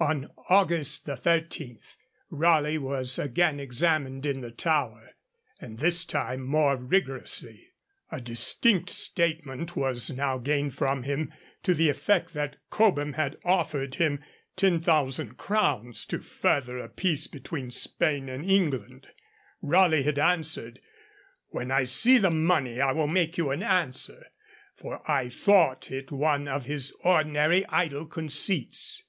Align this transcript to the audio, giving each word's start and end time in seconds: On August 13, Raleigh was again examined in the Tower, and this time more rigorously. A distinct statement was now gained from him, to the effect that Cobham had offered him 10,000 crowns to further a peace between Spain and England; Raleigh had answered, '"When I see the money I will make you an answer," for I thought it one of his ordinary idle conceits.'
On 0.00 0.28
August 0.48 1.06
13, 1.06 1.78
Raleigh 2.28 2.78
was 2.78 3.16
again 3.16 3.60
examined 3.60 4.26
in 4.26 4.40
the 4.40 4.50
Tower, 4.50 5.10
and 5.60 5.78
this 5.78 6.04
time 6.04 6.40
more 6.40 6.76
rigorously. 6.76 7.68
A 8.10 8.20
distinct 8.20 8.90
statement 8.90 9.76
was 9.76 10.10
now 10.10 10.38
gained 10.38 10.74
from 10.74 11.04
him, 11.04 11.32
to 11.62 11.74
the 11.74 11.88
effect 11.90 12.34
that 12.34 12.56
Cobham 12.70 13.12
had 13.12 13.38
offered 13.44 13.94
him 13.94 14.18
10,000 14.56 15.36
crowns 15.36 16.04
to 16.06 16.18
further 16.18 16.78
a 16.80 16.88
peace 16.88 17.28
between 17.28 17.70
Spain 17.70 18.28
and 18.28 18.44
England; 18.44 19.06
Raleigh 19.62 20.02
had 20.02 20.18
answered, 20.18 20.80
'"When 21.50 21.70
I 21.70 21.84
see 21.84 22.18
the 22.18 22.32
money 22.32 22.80
I 22.80 22.90
will 22.90 23.06
make 23.06 23.38
you 23.38 23.50
an 23.52 23.62
answer," 23.62 24.26
for 24.74 25.08
I 25.08 25.28
thought 25.28 25.92
it 25.92 26.10
one 26.10 26.48
of 26.48 26.64
his 26.64 26.92
ordinary 27.04 27.64
idle 27.66 28.06
conceits.' 28.06 29.04